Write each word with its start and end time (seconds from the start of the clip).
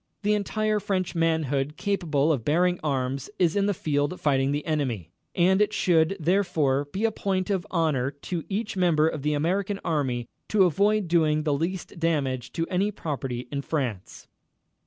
The 0.23 0.33
entire 0.33 0.79
French 0.79 1.13
manhood 1.13 1.77
capable 1.77 2.31
of 2.33 2.43
bearing 2.43 2.79
arms 2.83 3.29
is 3.37 3.55
in 3.55 3.67
the 3.67 3.73
field 3.75 4.19
fighting 4.19 4.51
the 4.51 4.65
enemy, 4.65 5.11
and 5.35 5.61
it 5.61 5.73
should, 5.73 6.17
therefore, 6.19 6.85
be 6.85 7.05
a 7.05 7.11
point 7.11 7.51
of 7.51 7.67
honor 7.69 8.09
to 8.09 8.43
each 8.49 8.75
member 8.75 9.07
of 9.07 9.21
the 9.21 9.33
American 9.35 9.79
Army 9.85 10.27
to 10.49 10.63
avoid 10.63 11.07
doing 11.07 11.43
the 11.43 11.53
least 11.53 11.99
damage 11.99 12.51
to 12.53 12.65
any 12.65 12.89
property 12.89 13.47
in 13.51 13.61
France." 13.61 14.27